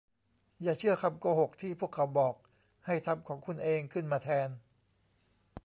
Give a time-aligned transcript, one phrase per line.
[0.61, 2.35] อย่าเชื่อคำโกหกที่พวกเขาบอก
[2.85, 4.49] ให้ทำของคุณเองขึ้นมาแทน